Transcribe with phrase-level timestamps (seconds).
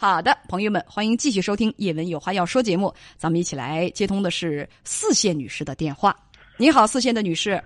[0.00, 2.94] 好的，朋友们，欢迎继续收听《叶文有话要说》节目。
[3.16, 6.14] 咱们一起来接通的是四线女士的电话。
[6.56, 7.60] 你好，四线的女士。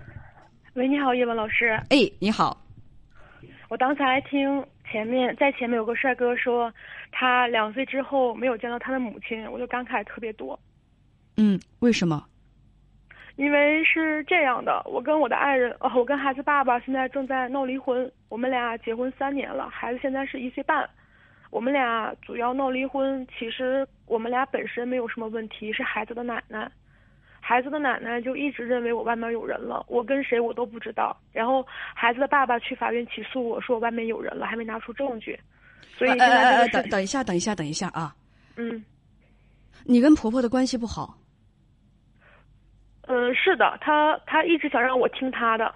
[0.73, 1.79] 喂，你好，叶文老师。
[1.91, 2.59] 哎，你好。
[3.69, 6.73] 我刚才听前面在前面有个帅哥说，
[7.11, 10.59] 他两岁之后没有见到他的母亲，我就感慨特别多。
[11.37, 12.25] 嗯，为什么？
[13.35, 18.11] 因为是这样的，我跟我的爱人，哦，我跟孩子爸爸现在正在闹离婚。
[18.27, 20.89] 我们俩结婚三年了，孩子现在是一岁半。
[21.53, 26.69] 我们俩主要闹离婚，其实我们俩本身没有什么问题，是孩子的奶奶，
[27.39, 31.15] 孩子的奶奶就一直认为我外面有人了，我跟谁我都不知道。
[31.31, 35.39] 然后孩子的爸爸去法院起诉我说我外面有人了，还没拿出证据，
[35.95, 38.15] 所以现在等等一下，等一下，等一下啊！
[38.55, 38.83] 嗯，
[39.83, 41.15] 你跟婆婆的关系不好？
[43.01, 45.71] 嗯，是的，她她一直想让我听她的。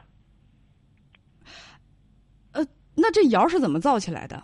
[2.53, 4.41] 呃，那这谣是怎么造起来的？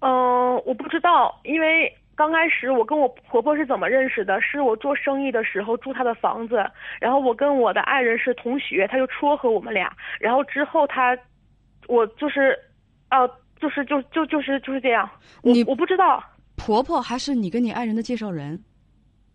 [0.00, 4.40] 嗯，我不知道，因为刚开始我跟我婆婆是怎么认识的？
[4.40, 6.64] 是我做生意的时候住她的房子，
[7.00, 11.16] 然后我跟我的爱人是同学，他就撮合我们俩，然后之后他，
[11.86, 12.58] 我就是，
[13.10, 13.28] 呃，
[13.60, 15.08] 就是就就就是就是这样。
[15.42, 16.22] 你我不知道，
[16.56, 18.62] 婆婆还是你跟你爱人的介绍人？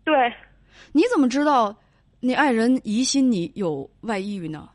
[0.04, 0.32] 对。
[0.92, 1.74] 你怎么知道
[2.20, 4.68] 你爱人疑心你有外遇呢？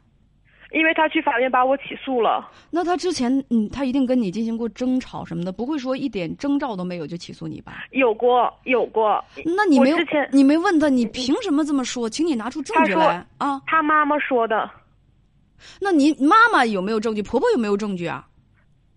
[0.71, 2.49] 因为他去法院把我起诉了。
[2.69, 7.85] 那他之前，嗯，他一定跟你进行过争吵什么的，不会说一点征兆都没有就起诉你吧？
[7.91, 9.23] 有过，有过。
[9.43, 9.97] 那你没有？
[10.31, 12.09] 你没问他，你凭什么这么说？
[12.09, 13.61] 请你拿出证据来啊！
[13.65, 14.69] 他妈妈说的。
[15.81, 17.21] 那你妈妈有没有证据？
[17.21, 18.25] 婆婆有没有证据啊？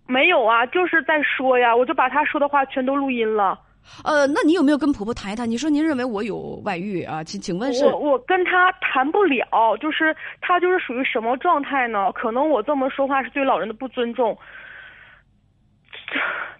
[0.05, 3.59] 没有啊，就是在说呀，我就把他说的话全都录音了。
[4.03, 5.49] 呃，那你有没有跟婆婆谈一谈？
[5.49, 7.23] 你说您认为我有外遇啊？
[7.23, 7.85] 请请问是？
[7.85, 12.11] 我我跟她谈不了，就是她就是属于什么状态呢？
[12.13, 14.37] 可能我这么说话是对老人的不尊重。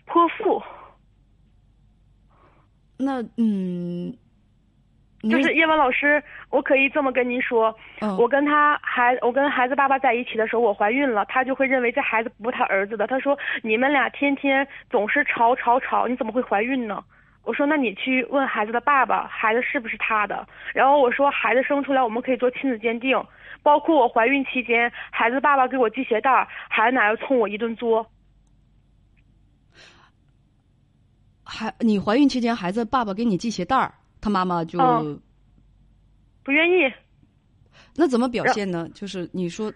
[0.06, 0.62] 泼妇。
[2.98, 4.16] 那嗯，
[5.24, 7.76] 就是叶文老师，我可以这么跟您说，
[8.20, 13.08] 我跟他孩，我跟孩子爸爸在一起的时候，我怀孕了，他就会认为这孩子不是他儿子的。
[13.08, 17.04] 他说你们俩天天总是吵吵吵，你怎么会怀孕呢？
[17.44, 20.48] 我说，那你去问孩子的爸爸，孩子是不是他的？
[20.74, 23.22] 然后我说，孩子生出来，我们可以做亲子鉴定，
[23.62, 28.10] 包括我怀孕期间，孩子爸爸给我系鞋带，孩子奶奶冲我一顿作。
[31.44, 34.80] 还你怀孕期间，孩子爸爸给你系鞋带儿他妈妈就
[36.44, 36.92] 不愿意。
[37.94, 38.88] 那怎么表现呢？
[38.96, 39.72] 就是你说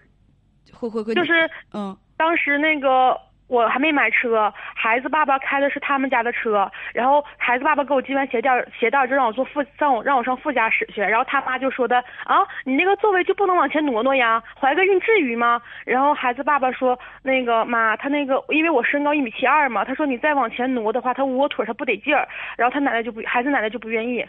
[0.72, 3.14] 会会会，就是嗯，当时那个。
[3.48, 15.60] 我还没买车，孩子爸爸开的是他们家的车，然后孩子爸爸给我系完鞋带鞋带就让我坐副让我让我上副驾驶去，然后他妈就说的啊，你那个座位就不能往前挪挪呀，怀个孕至于吗？
[15.86, 22.28] 然后孩子爸爸说那个妈，他那个因为我身高一米七二嘛，他说你再往前挪的话，他窝腿他不得劲儿，
[22.58, 24.24] 然后他奶奶就不孩子奶奶就不愿意。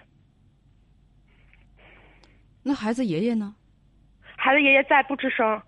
[2.64, 3.54] 那孩子爷爷呢？
[4.38, 5.62] 孩子爷爷在不吱声。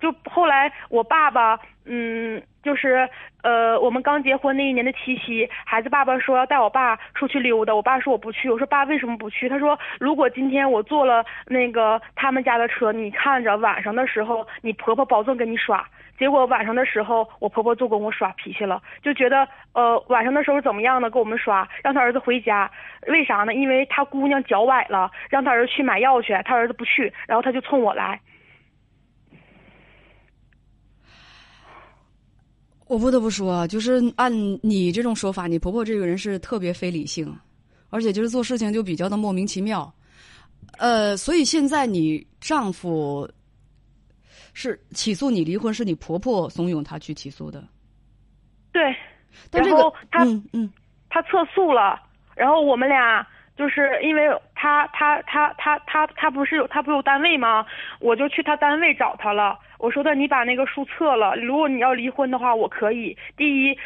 [0.00, 3.08] 就后来我爸爸，嗯，就是
[3.42, 9.48] 呃，我们刚结婚那一年的七夕，孩子爸爸说要带我爸出去溜达，我爸说我不去，我说爸为什么不去？
[9.48, 15.84] 他说如果今天我坐了那个他们家的车，你看着晚上的时候你婆婆保证跟你耍。
[16.18, 21.08] 结果晚上的时候我婆婆就跟我耍脾气了，就觉得呃晚上的时候怎么样呢？
[21.08, 22.68] 跟我们耍，让他儿子回家，
[23.06, 23.54] 为啥呢？
[23.54, 28.20] 因为他姑娘脚崴了，让他儿子去买药去，他儿子不去，然后他就冲我来。
[32.88, 34.32] 我不得不说，就是按
[34.62, 37.30] 你这种说法，你婆婆这个人是特别非理性，
[37.90, 39.92] 而且就是做事情就比较的莫名其妙。
[40.78, 43.28] 呃，所以现在你丈夫
[44.54, 47.62] 是起诉你离婚，是你婆婆怂恿他去起诉的。
[48.72, 48.96] 对，
[49.50, 50.72] 但这个他嗯嗯，
[51.10, 52.00] 他撤诉了，
[52.34, 57.66] 然后我们俩就是因为他他他他他他不是有他不有单位吗？
[58.00, 59.58] 我就去他单位找他了。
[59.78, 61.36] 我说的，你把那个书撤了。
[61.36, 63.16] 如果你要离婚的话，我可以。
[63.36, 63.76] 第一，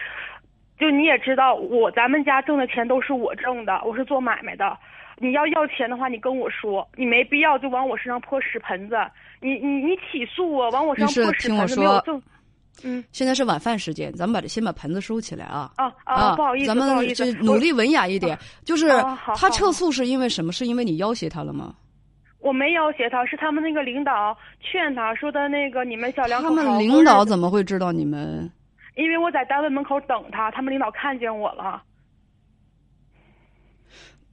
[0.78, 4.76] 就你也知道，我咱们家挣的钱都是我挣的，我是做买卖的。
[5.18, 8.96] 你要要钱的话，你跟我说，你没必要就往我身上泼屎盆子。
[9.40, 12.20] 你你你起诉我，往我身上泼屎盆子没有证。
[12.82, 15.70] 嗯，现在是晚饭时间，咱们把这先把盆子收起来啊。
[15.76, 18.36] 啊啊，不好意思，咱们就努力文雅一点。
[18.64, 18.88] 就是
[19.36, 20.50] 他撤诉是因为什么？
[20.50, 21.74] 是因为你要挟他了吗？
[22.42, 28.50] 我没要挟他，是他们那个领导劝他说的那个你们小两口他们领导怎么会知道你们？
[28.96, 31.82] 因为我在单位门口等他，他们领导看见我了。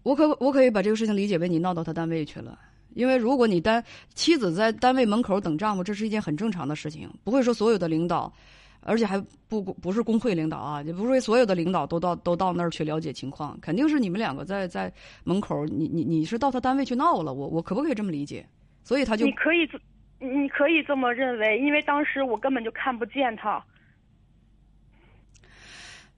[0.03, 2.57] 我可我可以把这个事情理解为你闹到他单位去了，
[2.95, 3.83] 因为如果你单
[4.15, 8.33] 妻子在单位门口等丈夫，这是一件很正常的事情，不会说所有的领导，
[8.81, 14.91] 而且还不不是工会领导啊，也不是所有的领导都到都到那儿去了解情况，肯定是你们两个在在
[15.23, 18.45] 门口，你你你是到他单位去闹了，我我可不可以这么理解？
[18.83, 19.79] 所以他就你可以这，
[20.19, 23.63] 你可以这么认为，因为当时我根本就看不见他。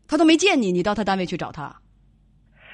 [0.08, 1.74] 他都没见你，你到他单位去找他。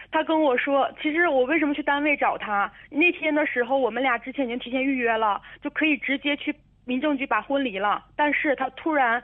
[0.10, 2.72] 他跟我说，其实我为什么去单位找他？
[2.90, 6.56] 那天的时候，我们俩之前已经提前预约了，就可以直接去
[6.86, 8.06] 民政局把婚离了。
[8.16, 9.22] 但是他突然，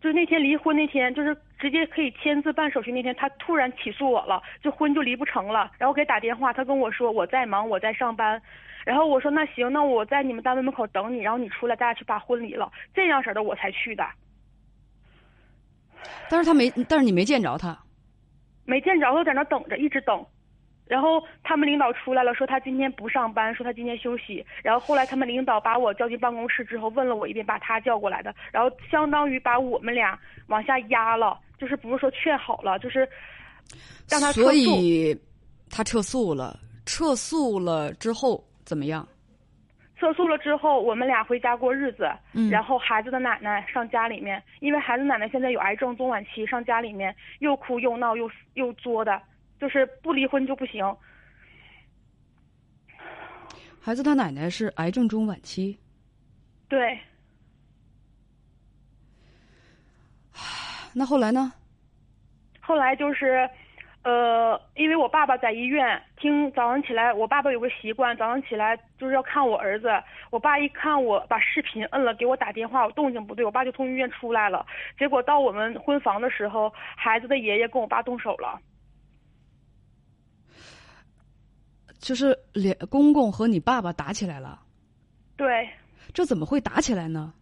[0.00, 5.70] 就是那天离婚那天，就是直接可以签字办手续那天，他突然起诉我了，就婚就离不成了。
[5.78, 8.40] 然后给打电话，他跟我说我在忙，我在上班。
[8.86, 12.72] 然后我说那行，那我在你们单位门口等你，然后你出来，咱俩去把婚离了。
[12.94, 14.02] 这样式的我才去的。
[16.30, 17.78] 但是他没，但是你没见着他，
[18.64, 20.24] 没见着，他在那等着，一直等。
[20.90, 24.44] 然后他们领导出来了，说他今天不上班，说他今天休息。
[24.60, 33.08] 然后后来他们领导把我叫进办公室之后，问了我一遍，把他叫过来的，然后相当于把我们俩往下压了，就是不是说劝好了，就是
[34.08, 34.42] 让他撤诉。
[34.42, 35.16] 所以
[35.70, 39.06] 他撤诉了，撤诉了之后怎么样？
[39.96, 42.10] 撤诉了之后，我们俩回家过日子。
[42.32, 42.50] 嗯。
[42.50, 49.22] 然后孩子的奶奶上家里面，因为孩子奶奶现在有癌症中晚期，上家里面又哭又闹又又作的。
[49.60, 50.84] 就是不离婚就不行。
[53.80, 55.78] 孩子他奶奶是癌症中晚期。
[56.68, 56.98] 对。
[60.94, 61.52] 那后来呢？
[62.60, 63.48] 后来就是，
[64.02, 69.90] 呃，因为我爸爸在医院，听早上起来，我爸爸有个习惯，早上起来就是要看我儿子。
[70.30, 74.64] 我爸一看我把视频摁了，给我打电话，我动静不对，我爸就从医院出来了。
[74.98, 78.60] 结果到我们婚房的时候，孩子的爷爷跟我爸动手了。
[82.00, 84.58] 就是连公公和你爸爸打起来了，
[85.36, 85.68] 对，
[86.14, 87.32] 这怎么会打起来呢？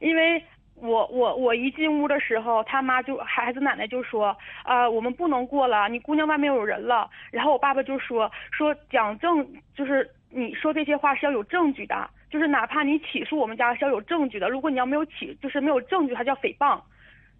[0.00, 0.42] 因为
[0.74, 7.08] 我我我一进屋的时候，他妈就孩子奶奶就说啊，我们不能过了，你姑娘外面有人了。
[7.30, 16.80] 然后我爸爸就说说讲证，就是你说这些话是要有证据的，就是哪怕你起诉我们家是要有证据的，如果你要没有起，就是没有证据，他叫诽谤。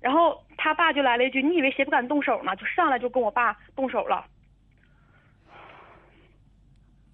[0.01, 2.55] 然后他爸就来了一句，你以为谁不敢动手呢？
[2.57, 4.25] 就上来就跟我爸动手了。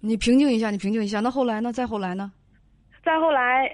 [0.05, 1.21] 你平静一下，你平静一下。
[1.21, 1.71] 那后来呢？
[1.71, 2.29] 再后来呢？
[3.05, 3.71] 再后来，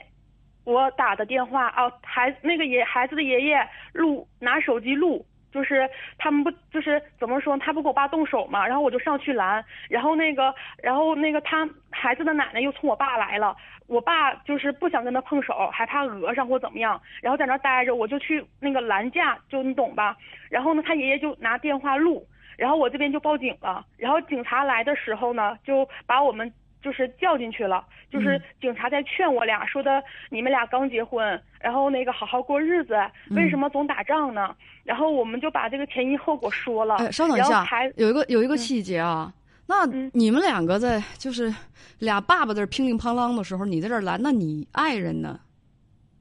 [0.64, 3.58] 我打的电话啊，孩那个爷孩子的爷爷
[3.94, 5.90] 录拿手机录，就是
[6.20, 7.58] 他们不就是怎么说？
[7.58, 10.54] 他不给我爸动手嘛，然后我就上去拦，然后那个
[10.84, 13.56] 然后那个他孩子的奶奶又冲我爸来了，
[13.88, 20.16] 我爸就是不想跟他碰手，害怕讹上或怎么样，然后在那待着，我就去那个拦架，就你懂吧？
[20.52, 22.24] 然后呢，他爷爷就拿电话录。
[22.59, 26.51] 然后我这边就报警了，然后警察来的时候呢，就把我们
[26.83, 34.53] 就是叫进去了，就是警察在劝我俩说的，你们俩刚结婚，然后那个好好过日子，为什么总打仗呢？
[34.83, 36.97] 然后我们就把这个前因后果说了。
[36.97, 37.65] 哎，稍等一下，
[37.95, 39.31] 有一个有一个细节啊，
[39.65, 41.53] 那你们两个在就是
[42.00, 45.39] 俩爸爸在这乒铃乓啷的时候，你在这拦，那你爱人呢？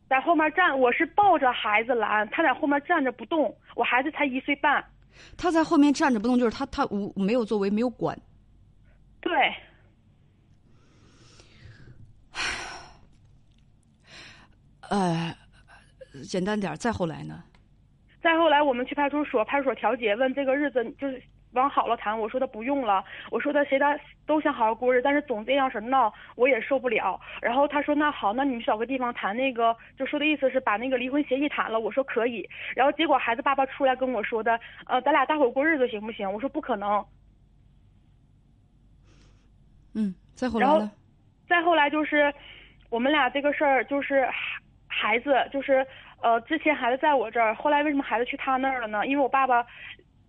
[0.08, 4.84] 在后面站，我是抱着孩子拦，他在后面站着不动，我孩子才一岁半。
[5.36, 8.18] 他在后面站着不动，就是他他无没有作为，没有管。
[9.20, 9.32] 对。
[14.88, 15.36] 呃，
[16.28, 17.42] 简单点再后来呢？
[18.22, 21.22] 再后来，我们去派出所，派出所调解，问这个日子就是。
[21.52, 27.18] 往好了谈，我说他不用了，我说他谁他都想好好过日子，但是总这样式闹，我也受不了。
[27.40, 31.80] 然后他说那好，那你们找个地方谈那个，就说的意思是把那个离婚协议谈了。
[31.80, 32.46] 我说可以。
[32.76, 36.30] 然后结果孩子爸爸出来跟我说的，呃，咱俩大伙过日子行不行？
[36.30, 37.02] 我说不可能。
[39.94, 40.90] 嗯，再后来呢？
[41.48, 42.32] 再后来就是
[42.90, 44.28] 我们俩这个事儿，就是
[44.86, 45.86] 孩子，就是
[46.20, 49.06] 呃，之前孩子在我这儿，后来为什么孩子去他那儿了呢？
[49.06, 49.64] 因为我爸爸。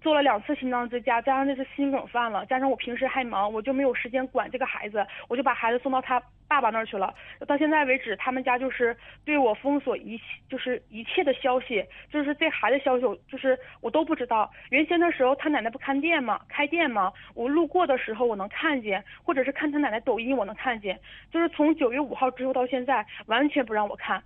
[0.01, 7.13] 做了两次心脏支架，加上那次心梗犯了，加上我平时还忙，我就没有时间管这个孩子，我就把孩子送到他爸爸那儿去了。
[7.45, 14.49] 到现在为止，他们家就是对我封锁一切，就是一切的消息，就是这孩子消息，就是我都不知道。
[14.69, 16.39] 原先的时候，他奶奶不看店吗？
[16.47, 17.11] 开店吗？
[17.35, 20.97] 我路过的时候我能看见，或者是看他奶奶抖音我能看见。
[21.31, 24.23] 就是从九月五号之后到现在，完全不让我看。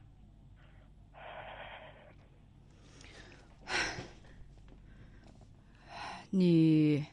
[6.35, 7.05] 你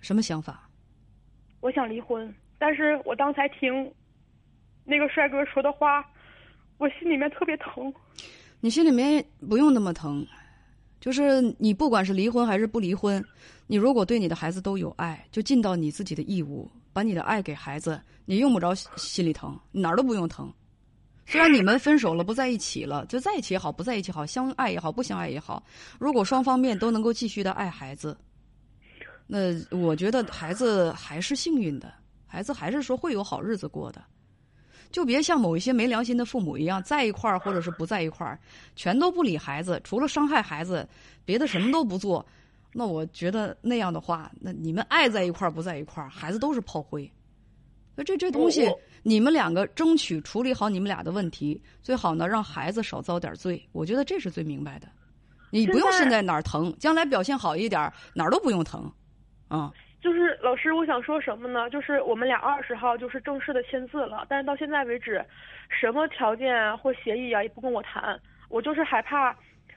[0.00, 0.68] 什么想法？
[1.60, 3.88] 我想离婚，但是我刚才听
[4.82, 6.04] 那个帅哥说的话，
[6.78, 7.94] 我心里面特别疼。
[8.58, 10.26] 你心里面不用那么疼，
[10.98, 13.24] 就是你不管是离婚还是不离婚，
[13.68, 20.52] 你如果对你的孩子都有爱，就尽到你自己的义务，把你的爱给孩子，你用不着心里疼，哪儿都不用疼。
[21.26, 25.62] 虽然你们分手了，不在一起了，就在一起也好，不在一起好，相爱也好，不相爱也好，
[26.00, 28.18] 如果双方面都能够继续的爱孩子，
[29.34, 29.38] 那
[29.74, 31.90] 我觉得孩子还是幸运的，
[32.26, 34.04] 孩子还是说会有好日子过的。
[34.90, 38.38] 就别像某一些没良心的父母一样，在一块儿或者是不在一块儿，
[38.76, 40.86] 全都不理孩子，除了伤害孩子，
[41.24, 42.22] 别的什么都不做。
[42.74, 47.10] 那我觉得那样的话，那你们爱在一块儿不在一块儿，孩子都是炮灰。
[47.94, 48.70] 那这这东西，
[49.02, 53.66] 你们两个争取处理好你们俩的问题，最好呢让孩子少遭点罪。
[53.72, 54.86] 我觉得这是最明白的。
[55.50, 58.92] 你不用现在哪儿疼，将来表现好一点，哪儿都不用疼，
[59.56, 59.72] 啊。
[60.00, 61.70] 就是老师，我想说什么呢？
[61.70, 65.24] 就是我们俩二十号就是正式的签字了，但是到现在为止，
[65.68, 68.18] 什么条件啊或协议啊也不跟我谈。
[68.48, 69.32] 我就是害怕，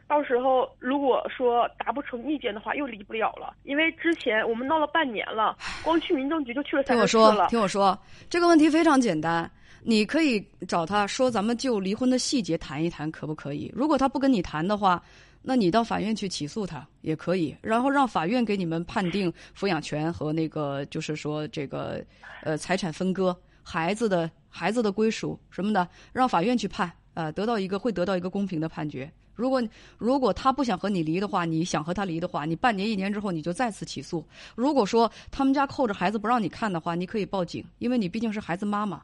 [0.08, 3.54] 到时候如果说达不成意见的话，又离不了了。
[3.66, 7.08] 因为之前我们闹了半年了，光去民政局就去了三次了。
[7.08, 9.48] 听我说，听我说，这个问题非常简单，
[9.84, 13.72] 你可以找他说，咱们就离婚的细节谈一谈，可不可以？
[13.76, 15.00] 如果他不跟你谈的话。
[15.48, 22.04] 那你到法院去起诉他也可以，然后让法院给你们判定抚养权和那个就是说这个
[22.42, 29.12] 呃财产分割、孩子的孩子的归属什么的，让法院去判，呃，得到一个会得到一个公平的判决。
[29.36, 29.62] 如果
[30.00, 34.26] 如果他不想和你离的话，你想和他离的话，你半年一年之后你就再次起诉。
[34.56, 39.00] 如果说他们家扣着孩子不让你看的话，你可以报警，因为你毕竟是孩子妈妈。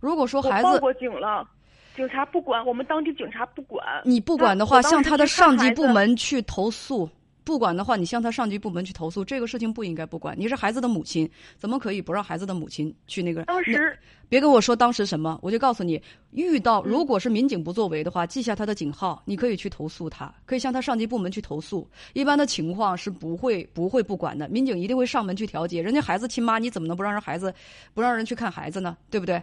[0.00, 1.48] 如果说孩子报过警了。
[1.96, 3.84] 警察不管，我们当地警察不管。
[4.04, 7.08] 你不管的话，向他的上级部门去投诉。
[7.42, 10.34] 不管的话，你向他上级部门去投诉，这个事情不应该不管。
[10.36, 13.44] 你是孩子的母亲，怎么可以不让孩子的母亲去那个？
[13.44, 13.96] 当时
[14.28, 21.88] 别跟我说当时什么，我就告诉你，遇到如果是民警不作为的话，记下他的警号，你可以去投诉他，可以向他上级部门去投诉。
[22.14, 25.80] 一般的情况是不会不会不管的，民警一定会上门去调解。
[25.80, 27.54] 人家孩子亲妈，你怎么能不让人孩子
[27.94, 28.96] 不让人去看孩子呢？
[29.08, 29.40] 对不对？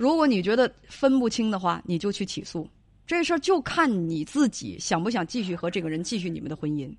[0.00, 2.66] 如果你觉得分不清的话，你就去起诉。
[3.06, 6.90] 这事儿就看你自己想不想继续和这个人继续你们的婚姻。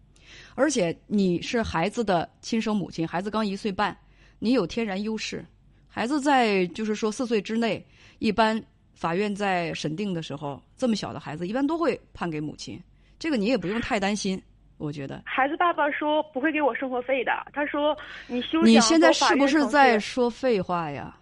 [0.54, 3.98] 而且你是孩子的亲生母亲，孩子刚一岁半，
[4.38, 5.44] 你有天然优势。
[5.88, 7.84] 孩子在就是说四岁之内，
[8.20, 12.80] 一般法院在审定的时候，这么小的孩子一般都会判给母亲。
[13.18, 14.40] 这个你也不用太担心，
[14.78, 15.24] 我觉得。
[15.26, 21.18] 孩子爸爸说不会给我生活费的，他说你休你现在是不是在说废话呀？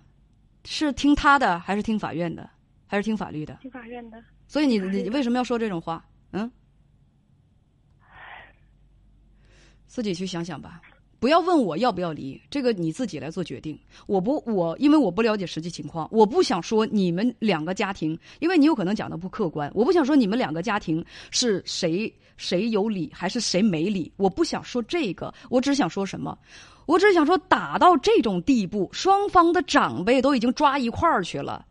[0.66, 2.50] 是听他的还是听法院的，
[2.86, 3.58] 还是听法律的？
[3.62, 4.24] 听法院的。
[4.48, 6.04] 所以你你为什么要说这种话？
[6.32, 6.50] 嗯，
[9.88, 10.82] 自己去想想吧，
[11.20, 13.80] 不要问我要不要离，这个你自己来做决定。
[14.06, 19.72] 我不，我因为我不了解实际情况，我不想说你们两个家庭，因为你有可能讲的不客观。
[19.74, 26.36] 我不想说你们两个家庭是谁谁有理还是谁没理，我不想说这个，我只想说什么。
[26.86, 31.64] 我只想说，打到这种地步，双方的长辈都已经抓一块儿去了，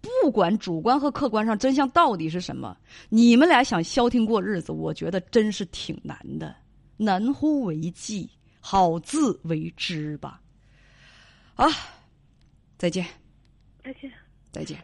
[0.00, 2.76] 不管主观和客观上真相到底是什么，
[3.08, 6.56] 你们俩想消停过日子，我觉得真是挺难的。
[6.96, 8.28] 难乎为继，
[8.58, 10.40] 好自为之吧。
[11.54, 11.68] 啊，
[12.76, 13.06] 再见，
[13.84, 14.10] 再见，
[14.50, 14.76] 再见。